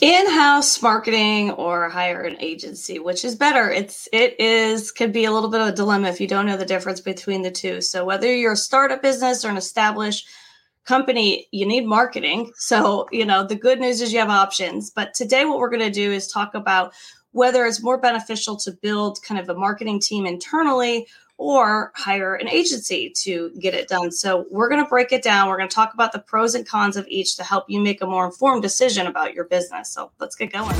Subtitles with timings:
[0.00, 3.70] in-house marketing or hire an agency which is better.
[3.70, 6.56] It's it is could be a little bit of a dilemma if you don't know
[6.56, 7.80] the difference between the two.
[7.80, 10.28] So whether you're a startup business or an established
[10.84, 12.52] company you need marketing.
[12.56, 14.90] So you know the good news is you have options.
[14.90, 16.92] But today what we're going to do is talk about
[17.32, 21.06] whether it's more beneficial to build kind of a marketing team internally
[21.38, 24.10] or hire an agency to get it done.
[24.10, 25.48] So, we're going to break it down.
[25.48, 28.02] We're going to talk about the pros and cons of each to help you make
[28.02, 29.90] a more informed decision about your business.
[29.90, 30.76] So, let's get going.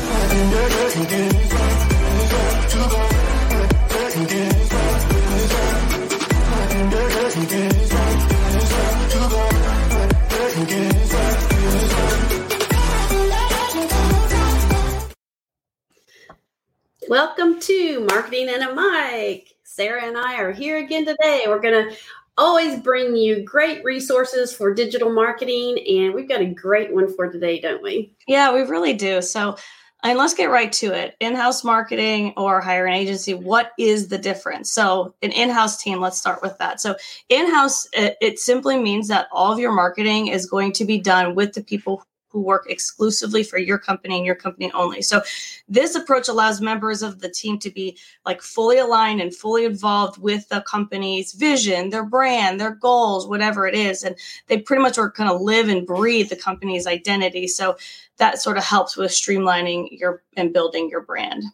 [17.08, 19.55] Welcome to Marketing and a Mic.
[19.76, 21.44] Sarah and I are here again today.
[21.46, 21.96] We're going to
[22.38, 27.30] always bring you great resources for digital marketing, and we've got a great one for
[27.30, 28.10] today, don't we?
[28.26, 29.20] Yeah, we really do.
[29.20, 29.58] So,
[30.02, 31.14] and let's get right to it.
[31.20, 34.72] In-house marketing or hire an agency, what is the difference?
[34.72, 36.80] So, an in-house team, let's start with that.
[36.80, 36.96] So,
[37.28, 41.34] in-house it, it simply means that all of your marketing is going to be done
[41.34, 45.02] with the people who work exclusively for your company and your company only.
[45.02, 45.22] So
[45.68, 50.18] this approach allows members of the team to be like fully aligned and fully involved
[50.20, 54.02] with the company's vision, their brand, their goals, whatever it is.
[54.02, 54.16] And
[54.48, 57.48] they pretty much are kind of live and breathe the company's identity.
[57.48, 57.76] So
[58.18, 61.44] that sort of helps with streamlining your and building your brand.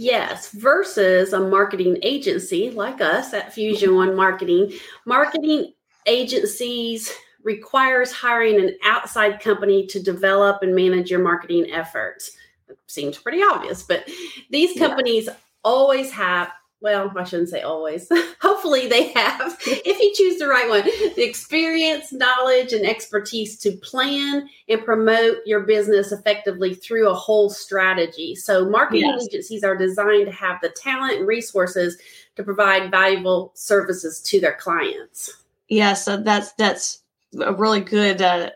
[0.00, 4.72] Yes, versus a marketing agency like us at Fusion One Marketing.
[5.04, 5.72] Marketing
[6.06, 12.36] agencies requires hiring an outside company to develop and manage your marketing efforts.
[12.68, 14.08] It seems pretty obvious, but
[14.50, 15.34] these companies yeah.
[15.64, 16.50] always have
[16.80, 18.08] well, I shouldn't say always.
[18.40, 20.84] Hopefully, they have, if you choose the right one,
[21.16, 27.50] the experience, knowledge, and expertise to plan and promote your business effectively through a whole
[27.50, 28.36] strategy.
[28.36, 29.26] So, marketing yes.
[29.26, 31.98] agencies are designed to have the talent and resources
[32.36, 35.42] to provide valuable services to their clients.
[35.68, 37.02] Yeah, so that's that's
[37.40, 38.50] a really good uh,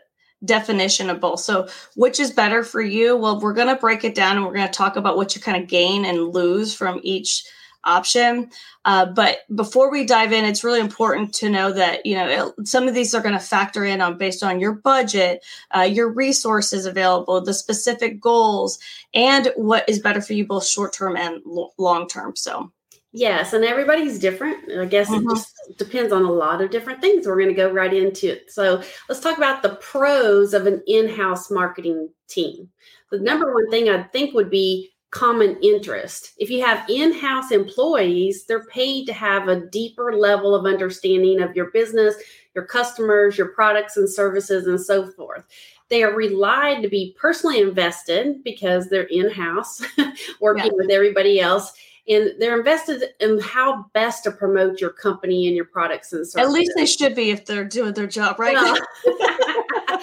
[0.45, 1.39] definition of both.
[1.39, 3.15] So, which is better for you?
[3.15, 5.41] Well, we're going to break it down and we're going to talk about what you
[5.41, 7.45] kind of gain and lose from each
[7.85, 8.49] option.
[8.85, 12.67] Uh, but before we dive in, it's really important to know that you know it,
[12.67, 15.43] some of these are going to factor in on based on your budget,
[15.75, 18.79] uh, your resources available, the specific goals,
[19.13, 22.35] and what is better for you both short term and lo- long term.
[22.35, 22.71] So.
[23.15, 24.71] Yes, and everybody's different.
[24.71, 25.29] I guess mm-hmm.
[25.29, 27.27] it just depends on a lot of different things.
[27.27, 28.51] We're going to go right into it.
[28.51, 32.69] So let's talk about the pros of an in house marketing team.
[33.11, 36.31] The number one thing I think would be common interest.
[36.39, 41.39] If you have in house employees, they're paid to have a deeper level of understanding
[41.39, 42.15] of your business,
[42.55, 45.43] your customers, your products and services, and so forth.
[45.89, 49.83] They are relied to be personally invested because they're in house
[50.41, 50.77] working yeah.
[50.77, 51.73] with everybody else
[52.07, 56.49] and they're invested in how best to promote your company and your products and services.
[56.49, 58.55] At least they should be if they're doing their job right.
[58.55, 58.77] Well,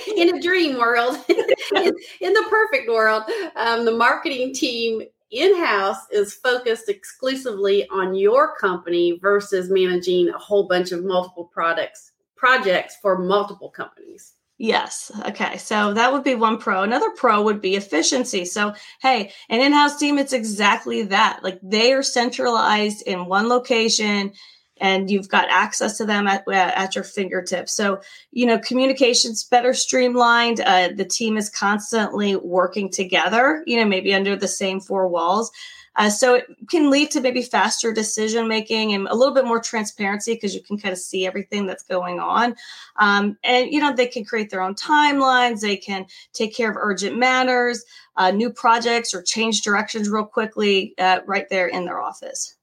[0.16, 3.24] in a dream world, in, in, the perfect world,
[3.56, 10.38] um, the marketing team in house is focused exclusively on your company versus managing a
[10.38, 14.32] whole bunch of multiple products projects for multiple companies.
[14.62, 15.10] Yes.
[15.26, 15.56] Okay.
[15.56, 16.82] So that would be one pro.
[16.82, 18.44] Another pro would be efficiency.
[18.44, 21.40] So, hey, an in house team, it's exactly that.
[21.42, 24.34] Like they are centralized in one location
[24.78, 27.72] and you've got access to them at, at your fingertips.
[27.72, 30.60] So, you know, communication's better streamlined.
[30.60, 35.50] Uh, the team is constantly working together, you know, maybe under the same four walls.
[35.96, 39.60] Uh, so it can lead to maybe faster decision making and a little bit more
[39.60, 42.54] transparency because you can kind of see everything that's going on.
[42.96, 46.76] Um, and, you know, they can create their own timelines, they can take care of
[46.76, 47.84] urgent matters,
[48.16, 52.56] uh, new projects, or change directions real quickly uh, right there in their office.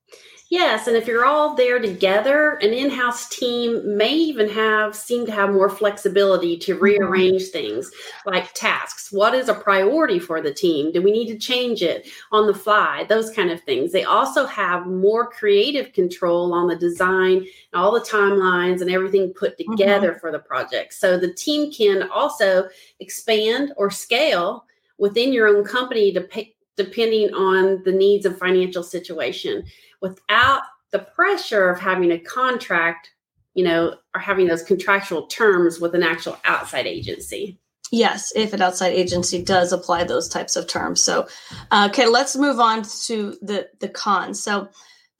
[0.50, 5.32] Yes, and if you're all there together, an in-house team may even have seem to
[5.32, 6.84] have more flexibility to mm-hmm.
[6.84, 7.90] rearrange things
[8.24, 9.12] like tasks.
[9.12, 10.90] What is a priority for the team?
[10.90, 13.04] Do we need to change it on the fly?
[13.10, 13.92] Those kind of things.
[13.92, 17.44] They also have more creative control on the design,
[17.74, 19.72] all the timelines and everything put mm-hmm.
[19.72, 20.20] together mm-hmm.
[20.20, 20.94] for the project.
[20.94, 22.70] So the team can also
[23.00, 24.64] expand or scale
[24.96, 29.64] within your own company to pay, depending on the needs of financial situation
[30.00, 33.10] without the pressure of having a contract,
[33.52, 37.58] you know, or having those contractual terms with an actual outside agency.
[37.90, 41.02] Yes, if an outside agency does apply those types of terms.
[41.02, 41.26] So,
[41.70, 44.42] uh, okay, let's move on to the the cons.
[44.42, 44.68] So,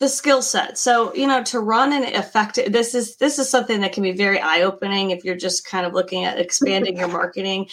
[0.00, 0.78] the skill set.
[0.78, 4.12] So, you know, to run an effective this is this is something that can be
[4.12, 7.68] very eye opening if you're just kind of looking at expanding your marketing.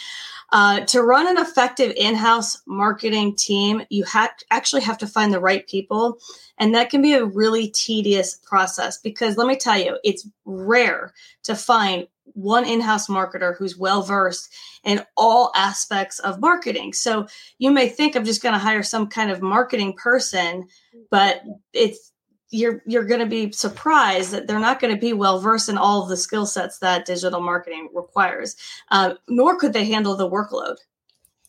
[0.52, 5.40] Uh, to run an effective in-house marketing team, you have actually have to find the
[5.40, 6.20] right people,
[6.58, 11.14] and that can be a really tedious process because let me tell you, it's rare
[11.44, 14.54] to find one in-house marketer who's well versed
[14.84, 16.94] in all aspects of marketing.
[16.94, 17.28] So
[17.60, 20.68] you may think I'm just going to hire some kind of marketing person,
[21.10, 21.42] but
[21.74, 22.12] it's
[22.52, 25.78] you're you're going to be surprised that they're not going to be well versed in
[25.78, 28.56] all of the skill sets that digital marketing requires,
[28.92, 30.76] uh, nor could they handle the workload.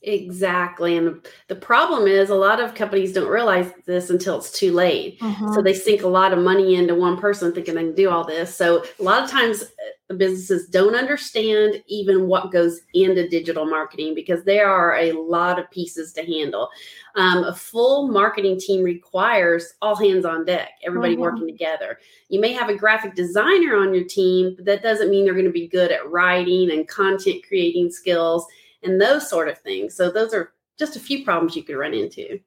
[0.02, 0.96] Exactly.
[0.96, 5.18] And the problem is a lot of companies don't realize this until it's too late.
[5.20, 5.54] Mm-hmm.
[5.54, 8.24] So they sink a lot of money into one person thinking they can do all
[8.24, 8.54] this.
[8.54, 9.64] So a lot of times
[10.08, 15.58] uh, businesses don't understand even what goes into digital marketing because there are a lot
[15.58, 16.68] of pieces to handle.
[17.16, 21.22] Um, a full marketing team requires all hands on deck, everybody mm-hmm.
[21.22, 21.98] working together.
[22.28, 25.46] You may have a graphic designer on your team, but that doesn't mean they're going
[25.46, 28.46] to be good at writing and content creating skills
[28.82, 29.94] and those sort of things.
[29.94, 32.40] So those are just a few problems you could run into.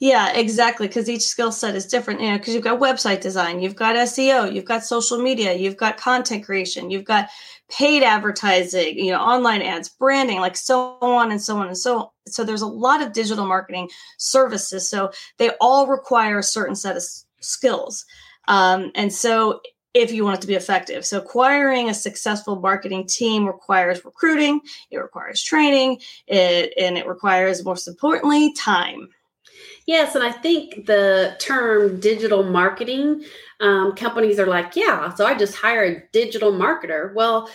[0.00, 0.88] Yeah, exactly.
[0.88, 2.20] Because each skill set is different.
[2.20, 5.76] You know, because you've got website design, you've got SEO, you've got social media, you've
[5.76, 7.28] got content creation, you've got
[7.70, 11.98] paid advertising, you know, online ads, branding, like so on and so on and so.
[11.98, 12.08] On.
[12.26, 13.88] So there's a lot of digital marketing
[14.18, 14.88] services.
[14.88, 17.02] So they all require a certain set of
[17.40, 18.04] skills.
[18.48, 19.60] Um, and so
[19.94, 21.04] if you want it to be effective.
[21.04, 24.60] So acquiring a successful marketing team requires recruiting,
[24.90, 29.08] it requires training, it, and it requires most importantly time.
[29.86, 33.24] Yes, and I think the term digital marketing,
[33.60, 37.12] um, companies are like, yeah, so I just hire a digital marketer.
[37.14, 37.50] Well,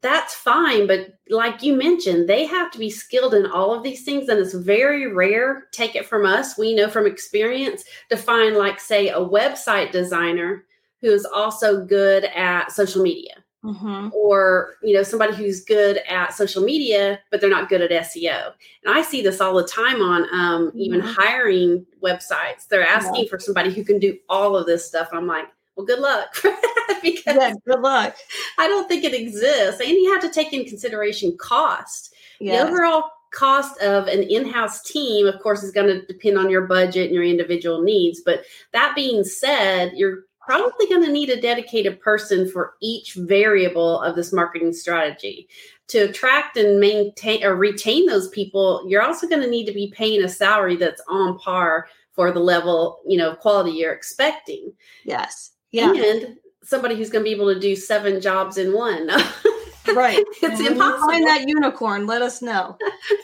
[0.00, 4.04] that's fine, but like you mentioned, they have to be skilled in all of these
[4.04, 5.64] things, and it's very rare.
[5.72, 10.64] Take it from us, we know from experience to find, like, say, a website designer
[11.02, 13.34] who is also good at social media.
[13.64, 14.08] Mm-hmm.
[14.12, 18.52] Or you know somebody who's good at social media, but they're not good at SEO.
[18.84, 20.80] And I see this all the time on um, mm-hmm.
[20.80, 22.66] even hiring websites.
[22.68, 23.30] They're asking yeah.
[23.30, 25.10] for somebody who can do all of this stuff.
[25.12, 25.46] I'm like,
[25.76, 26.34] well, good luck.
[27.02, 28.16] because yeah, good luck.
[28.58, 29.80] I don't think it exists.
[29.80, 32.12] And you have to take in consideration cost.
[32.40, 36.66] The overall cost of an in-house team of course is going to depend on your
[36.66, 41.40] budget and your individual needs but that being said you're probably going to need a
[41.40, 45.48] dedicated person for each variable of this marketing strategy.
[45.88, 49.92] To attract and maintain or retain those people, you're also going to need to be
[49.96, 54.72] paying a salary that's on par for the level, you know, quality you're expecting.
[55.04, 55.52] Yes.
[55.70, 55.92] Yeah.
[55.92, 59.10] And somebody who's going to be able to do seven jobs in one.
[59.94, 60.24] Right.
[60.42, 61.08] it's when impossible.
[61.08, 62.76] find that unicorn, let us know.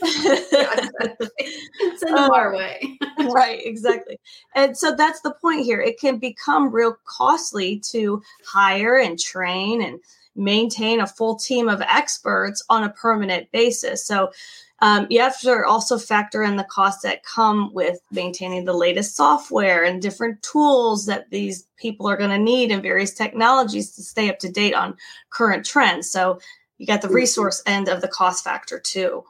[0.04, 0.44] Send
[2.16, 2.98] them our way.
[3.30, 4.18] right, exactly.
[4.54, 5.80] And so that's the point here.
[5.80, 10.00] It can become real costly to hire and train and
[10.34, 14.04] maintain a full team of experts on a permanent basis.
[14.04, 14.30] So
[14.80, 19.16] um, you have to also factor in the costs that come with maintaining the latest
[19.16, 24.02] software and different tools that these people are going to need and various technologies to
[24.02, 24.96] stay up to date on
[25.30, 26.10] current trends.
[26.10, 26.38] So
[26.78, 27.16] you got the mm-hmm.
[27.16, 29.24] resource end of the cost factor too.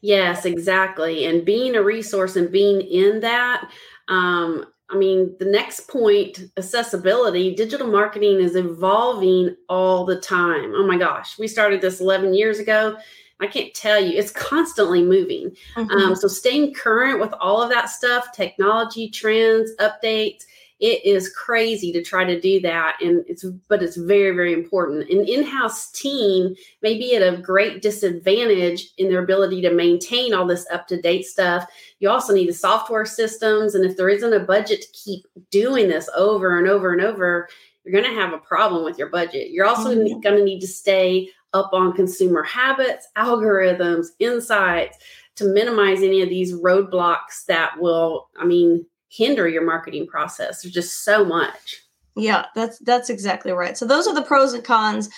[0.00, 1.26] Yes, exactly.
[1.26, 3.70] And being a resource and being in that,
[4.08, 10.72] um, I mean, the next point, accessibility, digital marketing is evolving all the time.
[10.74, 12.96] Oh my gosh, we started this 11 years ago.
[13.42, 15.56] I can't tell you, it's constantly moving.
[15.76, 15.90] Mm-hmm.
[15.90, 20.44] Um, so, staying current with all of that stuff, technology, trends, updates,
[20.82, 25.08] it is crazy to try to do that and it's but it's very very important
[25.08, 30.46] an in-house team may be at a great disadvantage in their ability to maintain all
[30.46, 31.64] this up-to-date stuff
[32.00, 35.88] you also need the software systems and if there isn't a budget to keep doing
[35.88, 37.48] this over and over and over
[37.84, 40.20] you're going to have a problem with your budget you're also mm-hmm.
[40.20, 44.96] going to need to stay up on consumer habits algorithms insights
[45.34, 50.62] to minimize any of these roadblocks that will i mean hinder your marketing process.
[50.62, 51.82] There's just so much.
[52.16, 53.76] Yeah, that's that's exactly right.
[53.76, 55.08] So those are the pros and cons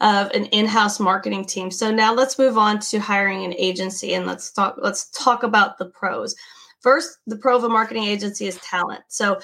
[0.00, 1.70] of an in-house marketing team.
[1.70, 5.78] So now let's move on to hiring an agency and let's talk let's talk about
[5.78, 6.34] the pros.
[6.80, 9.02] First, the pro of a marketing agency is talent.
[9.08, 9.40] So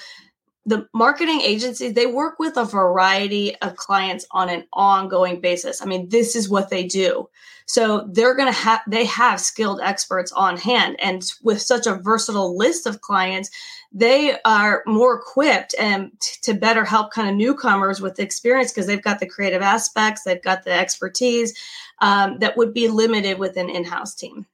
[0.65, 5.81] the marketing agencies they work with a variety of clients on an ongoing basis.
[5.81, 7.29] I mean this is what they do.
[7.67, 11.95] So they're going to have they have skilled experts on hand and with such a
[11.95, 13.49] versatile list of clients
[13.91, 18.87] they are more equipped and t- to better help kind of newcomers with experience because
[18.87, 21.57] they've got the creative aspects they've got the expertise
[21.99, 24.45] um, that would be limited with an in-house team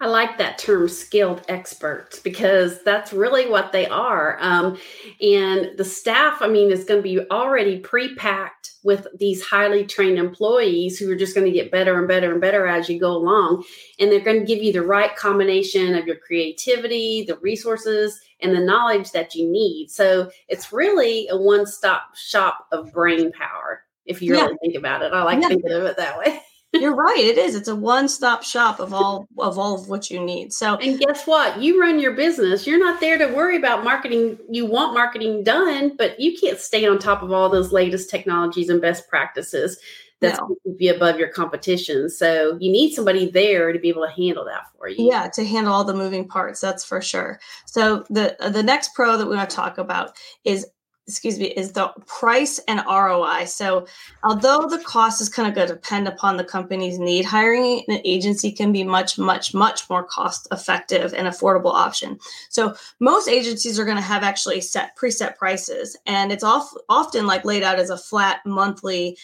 [0.00, 4.36] I like that term skilled experts because that's really what they are.
[4.40, 4.78] Um,
[5.20, 9.84] and the staff, I mean, is going to be already pre packed with these highly
[9.84, 13.00] trained employees who are just going to get better and better and better as you
[13.00, 13.64] go along.
[13.98, 18.54] And they're going to give you the right combination of your creativity, the resources, and
[18.54, 19.90] the knowledge that you need.
[19.90, 25.02] So it's really a one stop shop of brain power, if you really think about
[25.02, 25.12] it.
[25.12, 25.48] I like yeah.
[25.48, 26.40] thinking of it that way.
[26.80, 27.18] You're right.
[27.18, 27.54] It is.
[27.54, 30.52] It's a one-stop shop of all of all of what you need.
[30.52, 31.60] So, and guess what?
[31.60, 32.66] You run your business.
[32.66, 34.38] You're not there to worry about marketing.
[34.48, 38.68] You want marketing done, but you can't stay on top of all those latest technologies
[38.68, 39.78] and best practices.
[40.20, 40.56] That's no.
[40.64, 42.08] keep you above your competition.
[42.08, 44.96] So you need somebody there to be able to handle that for you.
[45.10, 46.60] Yeah, to handle all the moving parts.
[46.60, 47.38] That's for sure.
[47.66, 50.66] So the the next pro that we want to talk about is
[51.08, 53.44] excuse me, is the price and ROI.
[53.44, 53.86] So,
[54.24, 58.00] although the cost is kind of going to depend upon the company's need, hiring an
[58.04, 62.18] agency can be much, much, much more cost effective and affordable option.
[62.48, 67.26] So, most agencies are going to have actually set preset prices, and it's off, often
[67.26, 69.16] like laid out as a flat monthly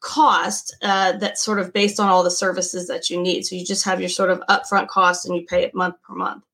[0.00, 3.44] cost uh, that's sort of based on all the services that you need.
[3.44, 6.14] So, you just have your sort of upfront cost and you pay it month per
[6.14, 6.44] month.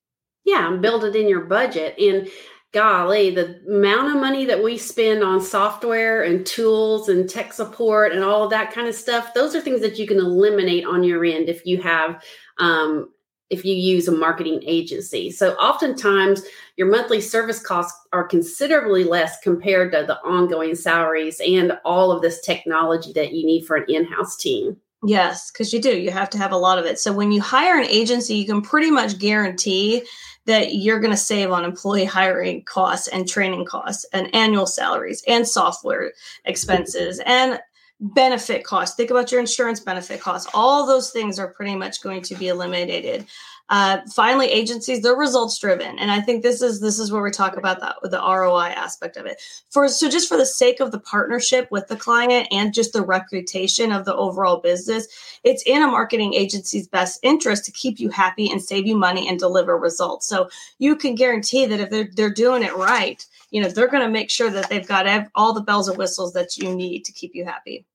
[0.44, 1.96] Yeah, and build it in your budget.
[2.00, 2.28] And
[2.73, 8.12] golly, the amount of money that we spend on software and tools and tech support
[8.12, 11.05] and all of that kind of stuff, those are things that you can eliminate on
[11.05, 12.23] your end if you have
[12.59, 13.11] um,
[13.50, 15.31] if you use a marketing agency.
[15.31, 16.43] So oftentimes
[16.79, 22.23] your monthly service costs are considerably less compared to the ongoing salaries and all of
[22.23, 24.79] this technology that you need for an in-house team.
[25.05, 25.99] Yes, because you do.
[25.99, 26.99] You have to have a lot of it.
[26.99, 30.05] So when you hire an agency, you can pretty much guarantee
[30.46, 35.22] that you're going to save on employee hiring costs and training costs and annual salaries
[35.28, 36.12] and software
[36.44, 37.61] expenses and
[38.00, 38.96] benefit costs.
[38.96, 40.50] Think about your insurance benefit costs.
[40.54, 43.26] All those things are pretty much going to be eliminated
[43.73, 47.31] uh, finally, agencies they're results driven, and I think this is this is where we
[47.31, 49.41] talk about that the ROI aspect of it.
[49.71, 53.00] For so just for the sake of the partnership with the client and just the
[53.00, 55.09] reputation of the overall business,
[55.43, 59.26] it's in a marketing agency's best interest to keep you happy and save you money
[59.26, 60.29] and deliver results.
[60.29, 64.05] So you can guarantee that if they're they're doing it right, you know they're going
[64.05, 67.12] to make sure that they've got all the bells and whistles that you need to
[67.12, 67.87] keep you happy.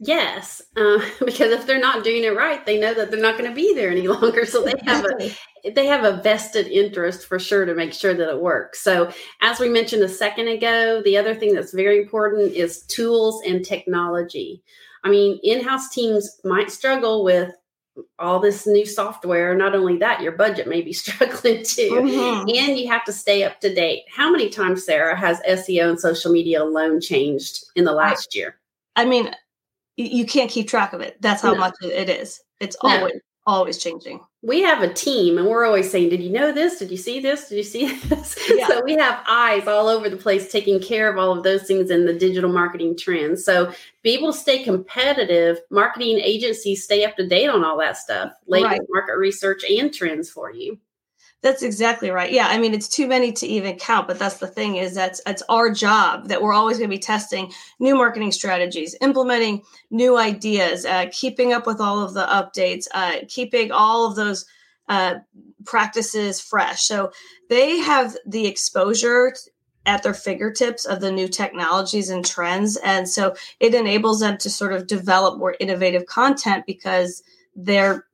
[0.00, 3.50] Yes, uh, because if they're not doing it right, they know that they're not going
[3.50, 4.46] to be there any longer.
[4.46, 8.30] So they have a they have a vested interest for sure to make sure that
[8.30, 8.80] it works.
[8.80, 9.12] So
[9.42, 13.64] as we mentioned a second ago, the other thing that's very important is tools and
[13.64, 14.62] technology.
[15.04, 17.52] I mean, in-house teams might struggle with
[18.18, 19.54] all this new software.
[19.56, 21.90] Not only that, your budget may be struggling too.
[21.90, 22.48] Mm-hmm.
[22.48, 24.04] And you have to stay up to date.
[24.14, 28.58] How many times, Sarah, has SEO and social media alone changed in the last year?
[28.96, 29.32] I mean,
[30.04, 31.16] you can't keep track of it.
[31.20, 31.58] That's how no.
[31.58, 32.40] much it is.
[32.60, 32.90] It's no.
[32.90, 34.20] always always changing.
[34.42, 36.78] We have a team and we're always saying, Did you know this?
[36.78, 37.48] Did you see this?
[37.48, 38.38] Did you see this?
[38.54, 38.68] Yeah.
[38.68, 41.90] so we have eyes all over the place taking care of all of those things
[41.90, 43.44] in the digital marketing trends.
[43.44, 47.96] So be able to stay competitive, marketing agencies stay up to date on all that
[47.96, 48.88] stuff, latest right.
[48.90, 50.78] market research and trends for you.
[51.40, 52.32] That's exactly right.
[52.32, 55.20] Yeah, I mean it's too many to even count, but that's the thing is that's
[55.24, 60.18] it's our job that we're always going to be testing new marketing strategies, implementing new
[60.18, 64.46] ideas, uh, keeping up with all of the updates, uh, keeping all of those
[64.88, 65.16] uh,
[65.64, 66.82] practices fresh.
[66.82, 67.12] So
[67.48, 69.32] they have the exposure
[69.86, 74.50] at their fingertips of the new technologies and trends, and so it enables them to
[74.50, 77.22] sort of develop more innovative content because
[77.54, 78.06] they're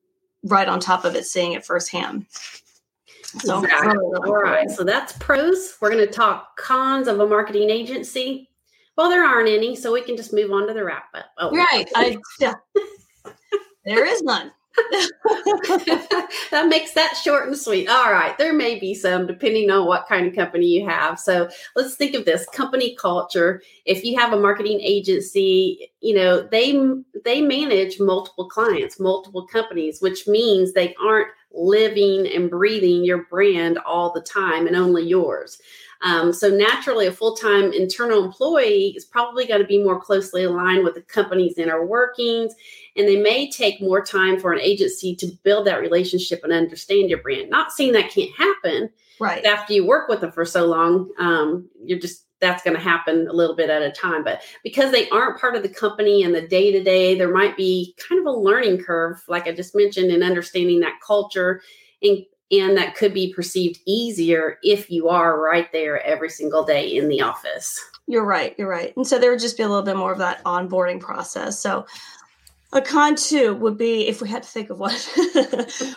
[0.42, 2.26] right on top of it, seeing it firsthand.
[3.40, 3.96] So, exactly.
[3.96, 4.70] All right.
[4.70, 5.76] So that's pros.
[5.80, 8.50] We're going to talk cons of a marketing agency.
[8.96, 11.26] Well, there aren't any, so we can just move on to the wrap up.
[11.38, 11.88] Oh, right.
[11.96, 12.54] I, yeah.
[13.84, 14.52] there is none.
[16.50, 17.88] that makes that short and sweet.
[17.88, 18.36] All right.
[18.38, 21.18] There may be some depending on what kind of company you have.
[21.18, 23.62] So let's think of this company culture.
[23.84, 26.78] If you have a marketing agency, you know, they
[27.24, 33.78] they manage multiple clients, multiple companies, which means they aren't living and breathing your brand
[33.78, 35.58] all the time and only yours.
[36.02, 40.84] Um, so naturally, a full-time internal employee is probably going to be more closely aligned
[40.84, 42.52] with the company's inner workings,
[42.96, 47.08] and they may take more time for an agency to build that relationship and understand
[47.08, 47.48] your brand.
[47.48, 49.42] Not saying that can't happen, right?
[49.46, 53.26] After you work with them for so long, um, you're just that's going to happen
[53.26, 54.22] a little bit at a time.
[54.22, 57.56] But because they aren't part of the company and the day to day, there might
[57.56, 61.62] be kind of a learning curve, like I just mentioned, in understanding that culture
[62.02, 66.86] and and that could be perceived easier if you are right there every single day
[66.94, 67.80] in the office.
[68.06, 68.54] You're right.
[68.58, 68.94] You're right.
[68.96, 71.60] And so there would just be a little bit more of that onboarding process.
[71.60, 71.86] So
[72.72, 74.94] A con two would be, if we had to think of one,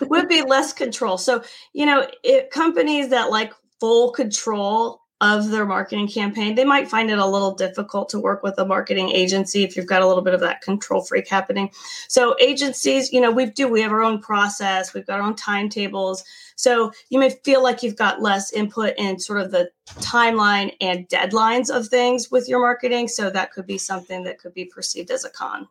[0.00, 1.18] would be less control.
[1.18, 1.42] So,
[1.74, 7.10] you know, it, companies that like full control of their marketing campaign, they might find
[7.10, 10.22] it a little difficult to work with a marketing agency if you've got a little
[10.22, 11.70] bit of that control freak happening.
[12.08, 15.34] So agencies, you know, we do, we have our own process, we've got our own
[15.34, 16.22] timetables.
[16.54, 19.70] So you may feel like you've got less input in sort of the
[20.00, 23.08] timeline and deadlines of things with your marketing.
[23.08, 25.68] So that could be something that could be perceived as a con.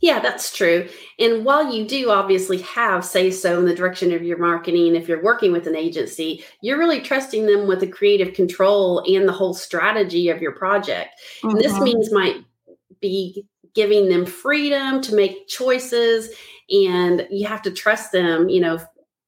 [0.00, 0.88] Yeah, that's true.
[1.18, 5.08] And while you do obviously have say so in the direction of your marketing, if
[5.08, 9.32] you're working with an agency, you're really trusting them with the creative control and the
[9.32, 11.18] whole strategy of your project.
[11.38, 11.48] Mm-hmm.
[11.48, 11.84] And this mm-hmm.
[11.84, 12.44] means might
[13.00, 16.30] be giving them freedom to make choices
[16.70, 18.78] and you have to trust them, you know,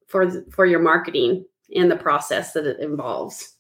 [0.06, 1.44] for for your marketing
[1.74, 3.54] and the process that it involves.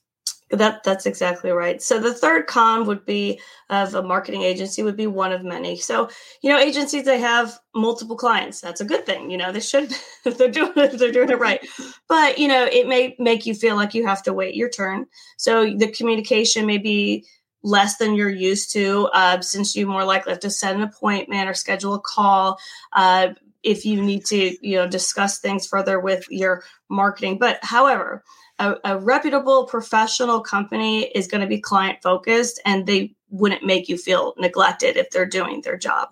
[0.50, 1.82] That that's exactly right.
[1.82, 3.38] So the third con would be
[3.68, 5.76] of a marketing agency would be one of many.
[5.76, 6.08] So
[6.40, 8.60] you know, agencies they have multiple clients.
[8.60, 9.30] That's a good thing.
[9.30, 9.92] You know, they should
[10.24, 11.60] if they're doing if they're doing it right.
[12.08, 15.06] But you know, it may make you feel like you have to wait your turn.
[15.36, 17.26] So the communication may be
[17.62, 21.48] less than you're used to, uh, since you more likely have to set an appointment
[21.48, 22.58] or schedule a call.
[22.92, 23.28] Uh,
[23.62, 27.38] if you need to, you know, discuss things further with your marketing.
[27.38, 28.24] But however,
[28.58, 33.88] a, a reputable professional company is going to be client focused and they wouldn't make
[33.88, 36.08] you feel neglected if they're doing their job.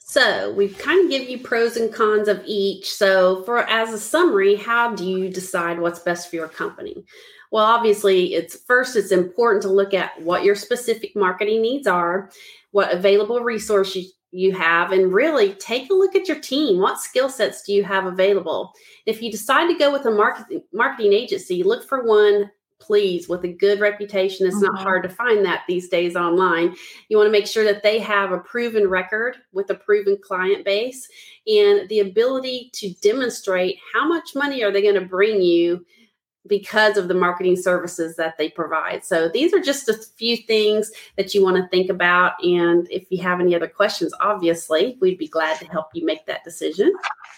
[0.00, 2.90] So we've kind of give you pros and cons of each.
[2.90, 7.04] So for as a summary, how do you decide what's best for your company?
[7.50, 12.30] Well, obviously, it's first it's important to look at what your specific marketing needs are,
[12.70, 16.80] what available resources you have and really take a look at your team.
[16.80, 18.72] What skill sets do you have available?
[19.06, 23.44] If you decide to go with a marketing marketing agency, look for one please with
[23.44, 24.46] a good reputation.
[24.46, 24.66] It's mm-hmm.
[24.66, 26.74] not hard to find that these days online.
[27.08, 30.64] You want to make sure that they have a proven record with a proven client
[30.64, 31.08] base
[31.46, 35.84] and the ability to demonstrate how much money are they going to bring you
[36.48, 39.04] because of the marketing services that they provide.
[39.04, 42.32] So these are just a few things that you want to think about.
[42.42, 46.26] And if you have any other questions, obviously, we'd be glad to help you make
[46.26, 46.92] that decision.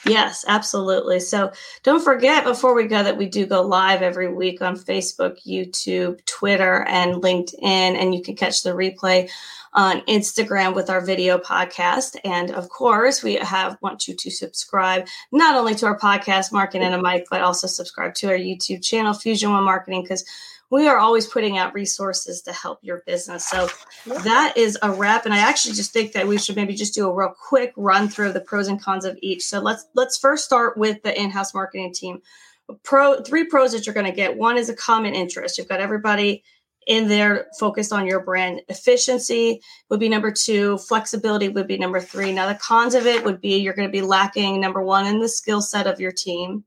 [0.07, 1.21] Yes, absolutely.
[1.21, 1.53] So
[1.83, 6.25] don't forget before we go that we do go live every week on Facebook, YouTube,
[6.25, 9.31] Twitter, and LinkedIn, and you can catch the replay
[9.73, 12.17] on Instagram with our video podcast.
[12.25, 16.87] And of course, we have want you to subscribe not only to our podcast, Marketing
[16.87, 20.25] and a Mic, but also subscribe to our YouTube channel, Fusion One Marketing, because
[20.71, 23.49] we are always putting out resources to help your business.
[23.49, 23.69] So
[24.07, 25.25] that is a wrap.
[25.25, 28.09] And I actually just think that we should maybe just do a real quick run
[28.09, 29.43] through of the pros and cons of each.
[29.43, 32.23] So let's let's first start with the in-house marketing team.
[32.85, 34.37] Pro three pros that you're going to get.
[34.37, 35.59] One is a common interest.
[35.59, 36.45] You've got everybody
[36.87, 42.01] in there focused on your brand efficiency would be number two flexibility would be number
[42.01, 42.33] three.
[42.33, 45.21] Now the cons of it would be you're going to be lacking number one in
[45.21, 46.65] the skill set of your team.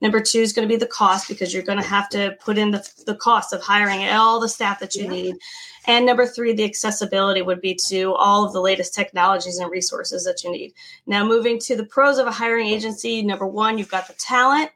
[0.00, 2.58] Number two is going to be the cost because you're going to have to put
[2.58, 5.10] in the, the cost of hiring all the staff that you yeah.
[5.10, 5.36] need.
[5.86, 10.24] And number three the accessibility would be to all of the latest technologies and resources
[10.24, 10.74] that you need.
[11.06, 14.70] Now moving to the pros of a hiring agency number one you've got the talent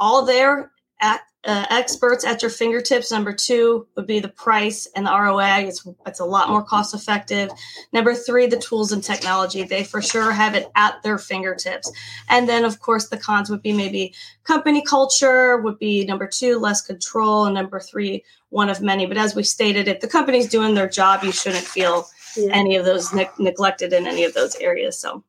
[0.00, 3.10] all there at uh, experts at your fingertips.
[3.10, 5.66] Number two would be the price and the ROI.
[5.68, 7.50] It's it's a lot more cost effective.
[7.92, 9.62] Number three, the tools and technology.
[9.62, 11.90] They for sure have it at their fingertips.
[12.28, 16.58] And then of course the cons would be maybe company culture would be number two,
[16.58, 19.06] less control, and number three, one of many.
[19.06, 22.50] But as we stated, if the company's doing their job, you shouldn't feel yeah.
[22.52, 24.98] any of those ne- neglected in any of those areas.
[24.98, 25.22] So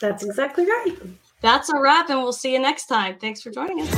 [0.00, 0.96] that's exactly right.
[1.44, 3.18] That's a wrap, and we'll see you next time.
[3.18, 3.90] Thanks for joining us.